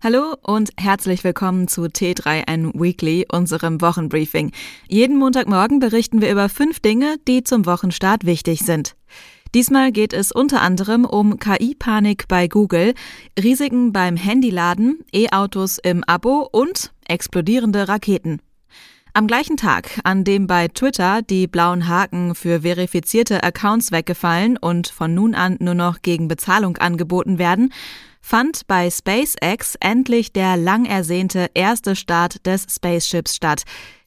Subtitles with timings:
[0.00, 4.52] Hallo und herzlich willkommen zu T3N Weekly, unserem Wochenbriefing.
[4.86, 8.94] Jeden Montagmorgen berichten wir über fünf Dinge, die zum Wochenstart wichtig sind.
[9.56, 12.94] Diesmal geht es unter anderem um KI-Panik bei Google,
[13.36, 18.40] Risiken beim Handyladen, E-Autos im Abo und explodierende Raketen.
[19.14, 24.86] Am gleichen Tag, an dem bei Twitter die blauen Haken für verifizierte Accounts weggefallen und
[24.86, 27.72] von nun an nur noch gegen Bezahlung angeboten werden,
[28.20, 33.62] fand bei SpaceX endlich der lang ersehnte erste Start des Spaceships statt.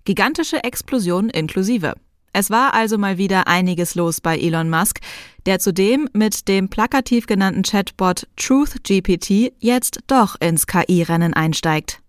[0.06, 1.94] Gigantische Explosion inklusive.
[2.34, 5.00] Es war also mal wieder einiges los bei Elon Musk,
[5.46, 12.02] der zudem mit dem plakativ genannten Chatbot TruthGPT jetzt doch ins KI-Rennen einsteigt.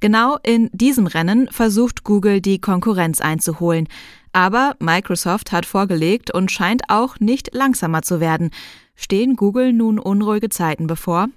[0.00, 3.86] Genau in diesem Rennen versucht Google die Konkurrenz einzuholen.
[4.32, 8.50] Aber Microsoft hat vorgelegt und scheint auch nicht langsamer zu werden.
[8.94, 11.28] Stehen Google nun unruhige Zeiten bevor?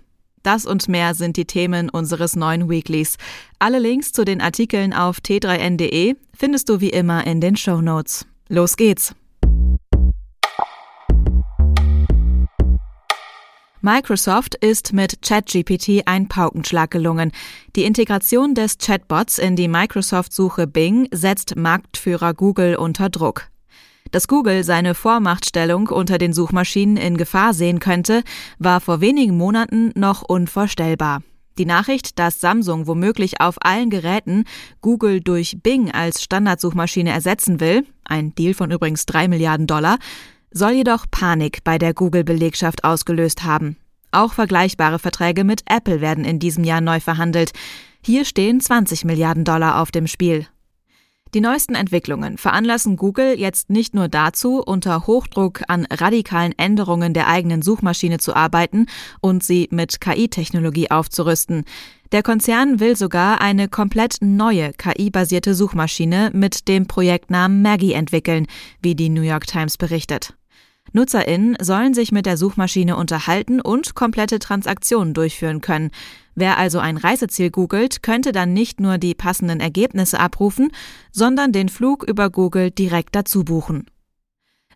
[0.44, 3.18] Das und mehr sind die Themen unseres neuen Weeklies.
[3.60, 8.26] Alle Links zu den Artikeln auf t3n.de findest du wie immer in den Show Notes.
[8.50, 9.16] Los geht's!
[13.86, 17.34] Microsoft ist mit ChatGPT ein Paukenschlag gelungen.
[17.76, 23.50] Die Integration des Chatbots in die Microsoft-Suche Bing setzt Marktführer Google unter Druck.
[24.10, 28.24] Dass Google seine Vormachtstellung unter den Suchmaschinen in Gefahr sehen könnte,
[28.58, 31.22] war vor wenigen Monaten noch unvorstellbar.
[31.58, 34.46] Die Nachricht, dass Samsung womöglich auf allen Geräten
[34.80, 39.98] Google durch Bing als Standardsuchmaschine ersetzen will, ein Deal von übrigens drei Milliarden Dollar,
[40.54, 43.78] soll jedoch Panik bei der Google-Belegschaft ausgelöst haben.
[44.12, 47.52] Auch vergleichbare Verträge mit Apple werden in diesem Jahr neu verhandelt.
[48.06, 50.48] Hier stehen 20 Milliarden Dollar auf dem Spiel.
[51.34, 57.28] Die neuesten Entwicklungen veranlassen Google jetzt nicht nur dazu, unter Hochdruck an radikalen Änderungen der
[57.28, 58.86] eigenen Suchmaschine zu arbeiten
[59.20, 61.64] und sie mit KI-Technologie aufzurüsten.
[62.12, 68.46] Der Konzern will sogar eine komplett neue KI-basierte Suchmaschine mit dem Projektnamen Maggie entwickeln,
[68.84, 70.36] wie die New York Times berichtet.
[70.94, 75.92] NutzerInnen sollen sich mit der Suchmaschine unterhalten und komplette Transaktionen durchführen können.
[76.36, 80.72] Wer also ein Reiseziel googelt, könnte dann nicht nur die passenden Ergebnisse abrufen,
[81.12, 83.86] sondern den Flug über Google direkt dazu buchen.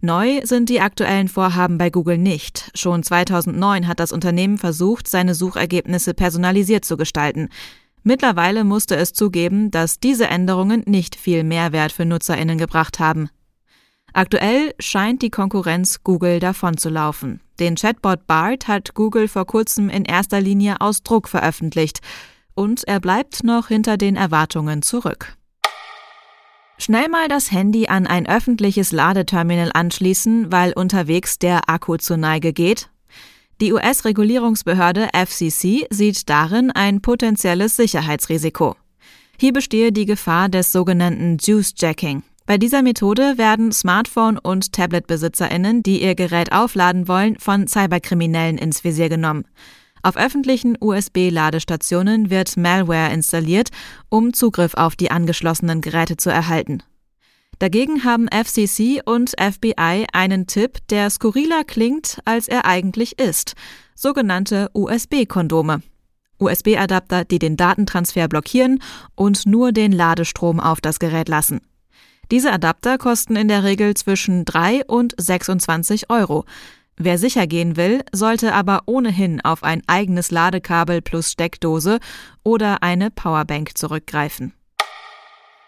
[0.02, 2.72] Neu sind die aktuellen Vorhaben bei Google nicht.
[2.76, 7.50] Schon 2009 hat das Unternehmen versucht, seine Suchergebnisse personalisiert zu gestalten.
[8.04, 13.30] Mittlerweile musste es zugeben, dass diese Änderungen nicht viel Mehrwert für Nutzerinnen gebracht haben.
[14.18, 17.40] Aktuell scheint die Konkurrenz Google davonzulaufen.
[17.60, 22.00] Den Chatbot BART hat Google vor kurzem in erster Linie aus Druck veröffentlicht
[22.56, 25.38] und er bleibt noch hinter den Erwartungen zurück.
[26.80, 32.54] Schnell mal das Handy an ein öffentliches Ladeterminal anschließen, weil unterwegs der Akku zur Neige
[32.54, 32.90] geht?
[33.62, 38.78] Die US-Regulierungsbehörde FCC sieht darin ein potenzielles Sicherheitsrisiko.
[39.40, 46.02] Hier bestehe die Gefahr des sogenannten Juice-Jacking, bei dieser Methode werden Smartphone- und Tablet-BesitzerInnen, die
[46.02, 49.44] ihr Gerät aufladen wollen, von Cyberkriminellen ins Visier genommen.
[50.02, 53.72] Auf öffentlichen USB-Ladestationen wird Malware installiert,
[54.08, 56.84] um Zugriff auf die angeschlossenen Geräte zu erhalten.
[57.60, 63.56] Dagegen haben FCC und FBI einen Tipp, der skurriler klingt, als er eigentlich ist.
[63.94, 65.82] Sogenannte USB-Kondome.
[66.40, 68.82] USB-Adapter, die den Datentransfer blockieren
[69.16, 71.60] und nur den Ladestrom auf das Gerät lassen.
[72.32, 76.46] Diese Adapter kosten in der Regel zwischen 3 und 26 Euro.
[76.98, 82.00] Wer sicher gehen will, sollte aber ohnehin auf ein eigenes Ladekabel plus Steckdose
[82.44, 84.54] oder eine Powerbank zurückgreifen.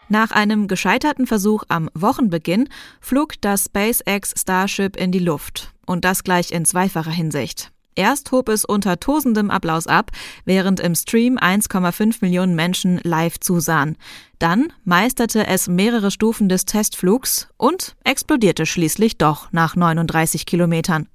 [0.09, 2.67] Nach einem gescheiterten Versuch am Wochenbeginn
[2.99, 5.71] flog das SpaceX Starship in die Luft.
[5.85, 7.71] Und das gleich in zweifacher Hinsicht.
[7.99, 10.11] Erst hob es unter tosendem Applaus ab,
[10.45, 13.97] während im Stream 1,5 Millionen Menschen live zusahen.
[14.39, 21.09] Dann meisterte es mehrere Stufen des Testflugs und explodierte schließlich doch nach 39 Kilometern.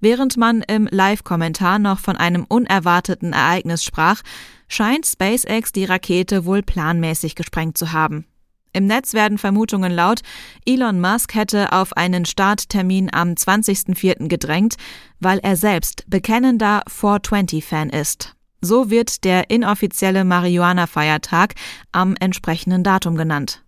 [0.00, 4.22] Während man im Live-Kommentar noch von einem unerwarteten Ereignis sprach,
[4.66, 8.24] scheint SpaceX die Rakete wohl planmäßig gesprengt zu haben.
[8.72, 10.20] Im Netz werden Vermutungen laut,
[10.66, 14.28] Elon Musk hätte auf einen Starttermin am 20.04.
[14.28, 14.76] gedrängt,
[15.20, 18.34] weil er selbst bekennender 420-Fan ist.
[18.60, 21.54] So wird der inoffizielle Marihuana-Feiertag
[21.92, 23.62] am entsprechenden Datum genannt.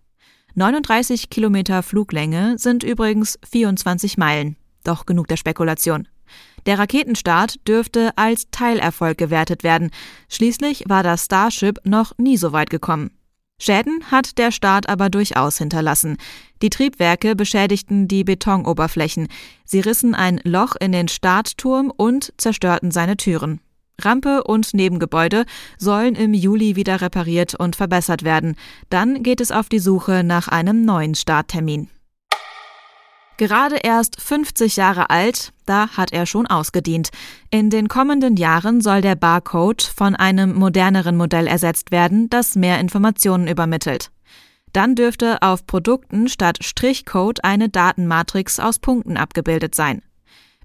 [0.55, 4.57] 39 Kilometer Fluglänge sind übrigens 24 Meilen.
[4.83, 6.07] Doch genug der Spekulation.
[6.65, 9.91] Der Raketenstart dürfte als Teilerfolg gewertet werden.
[10.29, 13.11] Schließlich war das Starship noch nie so weit gekommen.
[13.61, 16.17] Schäden hat der Start aber durchaus hinterlassen.
[16.63, 19.27] Die Triebwerke beschädigten die Betonoberflächen.
[19.65, 23.61] Sie rissen ein Loch in den Startturm und zerstörten seine Türen.
[23.99, 25.45] Rampe und Nebengebäude
[25.77, 28.55] sollen im Juli wieder repariert und verbessert werden.
[28.89, 31.87] Dann geht es auf die Suche nach einem neuen Starttermin.
[33.41, 37.09] Gerade erst 50 Jahre alt, da hat er schon ausgedient.
[37.49, 42.79] In den kommenden Jahren soll der Barcode von einem moderneren Modell ersetzt werden, das mehr
[42.79, 44.11] Informationen übermittelt.
[44.73, 50.03] Dann dürfte auf Produkten statt Strichcode eine Datenmatrix aus Punkten abgebildet sein.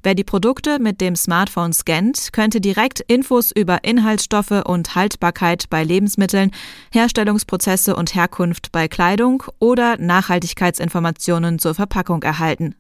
[0.03, 5.83] Wer die Produkte mit dem Smartphone scannt, könnte direkt Infos über Inhaltsstoffe und Haltbarkeit bei
[5.83, 6.53] Lebensmitteln,
[6.93, 12.77] Herstellungsprozesse und Herkunft bei Kleidung oder Nachhaltigkeitsinformationen zur Verpackung erhalten.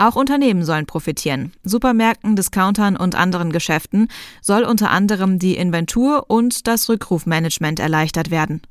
[0.00, 1.52] Auch Unternehmen sollen profitieren.
[1.62, 4.08] Supermärkten, Discountern und anderen Geschäften
[4.40, 8.62] soll unter anderem die Inventur und das Rückrufmanagement erleichtert werden.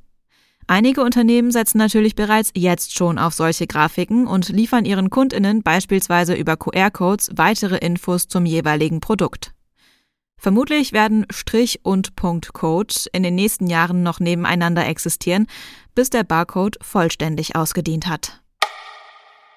[0.69, 6.35] Einige Unternehmen setzen natürlich bereits jetzt schon auf solche Grafiken und liefern ihren Kundinnen beispielsweise
[6.35, 9.55] über QR-Codes weitere Infos zum jeweiligen Produkt.
[10.37, 15.47] Vermutlich werden Strich und Punktcode in den nächsten Jahren noch nebeneinander existieren,
[15.95, 18.39] bis der Barcode vollständig ausgedient hat.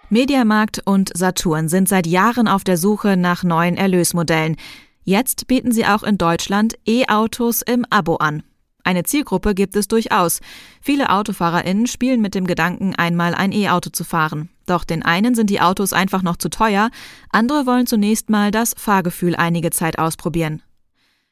[0.09, 4.57] Mediamarkt und Saturn sind seit Jahren auf der Suche nach neuen Erlösmodellen.
[5.05, 8.45] Jetzt bieten sie auch in Deutschland E-Autos im Abo an.
[8.85, 10.41] Eine Zielgruppe gibt es durchaus.
[10.81, 14.49] Viele AutofahrerInnen spielen mit dem Gedanken, einmal ein E-Auto zu fahren.
[14.67, 16.91] Doch den einen sind die Autos einfach noch zu teuer,
[17.31, 20.63] andere wollen zunächst mal das Fahrgefühl einige Zeit ausprobieren.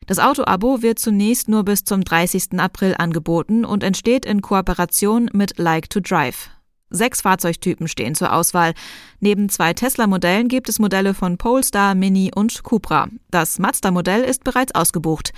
[0.07, 2.59] Das Auto-Abo wird zunächst nur bis zum 30.
[2.59, 6.51] April angeboten und entsteht in Kooperation mit Like to Drive.
[6.91, 8.75] Sechs Fahrzeugtypen stehen zur Auswahl.
[9.21, 13.09] Neben zwei Tesla-Modellen gibt es Modelle von Polestar, Mini und Cupra.
[13.31, 15.33] Das Mazda-Modell ist bereits ausgebucht.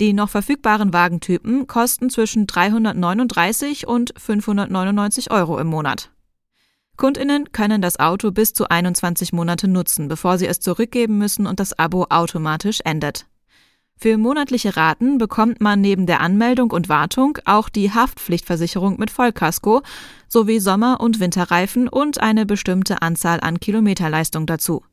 [0.00, 6.10] Die noch verfügbaren Wagentypen kosten zwischen 339 und 599 Euro im Monat.
[6.96, 11.60] Kundinnen können das Auto bis zu 21 Monate nutzen, bevor sie es zurückgeben müssen und
[11.60, 13.26] das Abo automatisch endet.
[13.96, 19.82] Für monatliche Raten bekommt man neben der Anmeldung und Wartung auch die Haftpflichtversicherung mit Vollkasko
[20.28, 24.84] sowie Sommer- und Winterreifen und eine bestimmte Anzahl an Kilometerleistung dazu.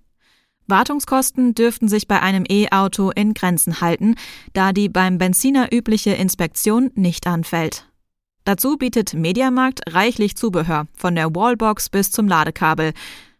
[0.67, 4.15] Wartungskosten dürften sich bei einem E-Auto in Grenzen halten,
[4.53, 7.88] da die beim Benziner übliche Inspektion nicht anfällt.
[8.45, 12.94] Dazu bietet Mediamarkt reichlich Zubehör, von der Wallbox bis zum Ladekabel.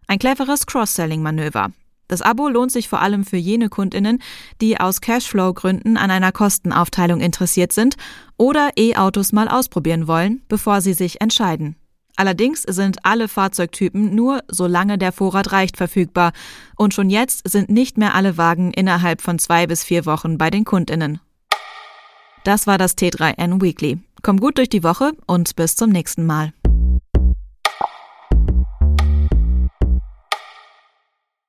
[0.08, 1.72] Ein cleveres Cross-Selling-Manöver.
[2.08, 4.22] Das Abo lohnt sich vor allem für jene Kundinnen,
[4.62, 7.96] die aus Cashflow-Gründen an einer Kostenaufteilung interessiert sind
[8.38, 11.76] oder E-Autos mal ausprobieren wollen, bevor sie sich entscheiden.
[12.16, 16.32] Allerdings sind alle Fahrzeugtypen nur, solange der Vorrat reicht, verfügbar.
[16.76, 20.50] Und schon jetzt sind nicht mehr alle Wagen innerhalb von zwei bis vier Wochen bei
[20.50, 21.20] den Kundinnen.
[22.44, 24.00] Das war das T3N Weekly.
[24.22, 26.54] Komm gut durch die Woche und bis zum nächsten Mal.